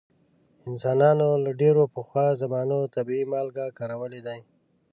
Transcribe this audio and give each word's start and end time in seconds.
انسانانو 0.69 1.27
له 1.43 1.51
ډیرو 1.61 1.83
پخوا 1.93 2.27
زمانو 2.41 2.77
طبیعي 2.95 3.25
مالګې 3.31 3.67
کارولې 3.77 4.21
دي. 4.27 4.39